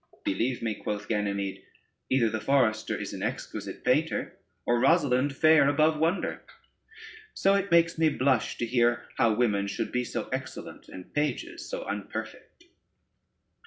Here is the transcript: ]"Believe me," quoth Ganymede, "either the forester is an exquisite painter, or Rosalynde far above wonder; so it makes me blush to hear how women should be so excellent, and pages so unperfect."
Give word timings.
]"Believe 0.25 0.63
me," 0.63 0.73
quoth 0.73 1.07
Ganymede, 1.07 1.61
"either 2.09 2.27
the 2.27 2.41
forester 2.41 2.95
is 2.97 3.13
an 3.13 3.21
exquisite 3.21 3.83
painter, 3.83 4.39
or 4.65 4.79
Rosalynde 4.81 5.31
far 5.31 5.69
above 5.69 5.99
wonder; 5.99 6.41
so 7.35 7.53
it 7.53 7.69
makes 7.69 7.99
me 7.99 8.09
blush 8.09 8.57
to 8.57 8.65
hear 8.65 9.05
how 9.19 9.35
women 9.35 9.67
should 9.67 9.91
be 9.91 10.03
so 10.03 10.27
excellent, 10.29 10.89
and 10.89 11.13
pages 11.13 11.69
so 11.69 11.85
unperfect." 11.85 12.63